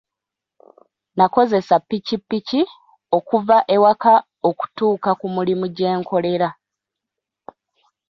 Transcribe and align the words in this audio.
Nakozesa 1.17 1.75
ppikipiki 1.81 2.61
okuva 3.17 3.57
ewaka 3.75 4.13
okutuuka 4.49 5.09
ku 5.19 5.25
mulimu 5.35 5.65
gye 5.75 5.89
nkolera. 5.99 6.49